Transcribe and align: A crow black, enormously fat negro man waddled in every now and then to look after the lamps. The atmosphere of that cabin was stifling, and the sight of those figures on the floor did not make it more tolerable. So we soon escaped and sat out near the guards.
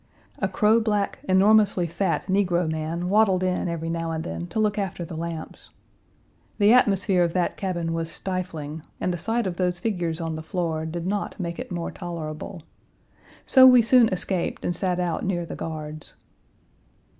A 0.39 0.47
crow 0.47 0.79
black, 0.79 1.19
enormously 1.29 1.85
fat 1.85 2.25
negro 2.25 2.67
man 2.67 3.07
waddled 3.07 3.43
in 3.43 3.69
every 3.69 3.87
now 3.87 4.09
and 4.09 4.23
then 4.23 4.47
to 4.47 4.59
look 4.59 4.79
after 4.79 5.05
the 5.05 5.15
lamps. 5.15 5.69
The 6.57 6.73
atmosphere 6.73 7.23
of 7.23 7.33
that 7.33 7.55
cabin 7.55 7.93
was 7.93 8.09
stifling, 8.09 8.81
and 8.99 9.13
the 9.13 9.19
sight 9.19 9.45
of 9.45 9.57
those 9.57 9.77
figures 9.77 10.19
on 10.19 10.33
the 10.33 10.41
floor 10.41 10.87
did 10.87 11.05
not 11.05 11.39
make 11.39 11.59
it 11.59 11.71
more 11.71 11.91
tolerable. 11.91 12.63
So 13.45 13.67
we 13.67 13.83
soon 13.83 14.09
escaped 14.09 14.65
and 14.65 14.75
sat 14.75 14.99
out 14.99 15.23
near 15.23 15.45
the 15.45 15.55
guards. 15.55 16.15